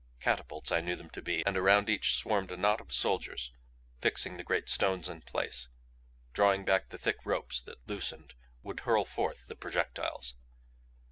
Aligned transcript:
Catapults 0.19 0.71
I 0.71 0.81
knew 0.81 0.95
them 0.95 1.11
to 1.11 1.21
be 1.21 1.45
and 1.45 1.55
around 1.55 1.87
each 1.87 2.15
swarmed 2.15 2.51
a 2.51 2.57
knot 2.57 2.81
of 2.81 2.91
soldiers, 2.91 3.51
fixing 4.01 4.35
the 4.35 4.43
great 4.43 4.67
stones 4.67 5.07
in 5.07 5.21
place, 5.21 5.67
drawing 6.33 6.65
back 6.65 6.89
the 6.89 6.97
thick 6.97 7.23
ropes 7.23 7.61
that, 7.61 7.87
loosened, 7.87 8.33
would 8.63 8.79
hurl 8.79 9.05
forth 9.05 9.45
the 9.45 9.55
projectiles. 9.55 10.33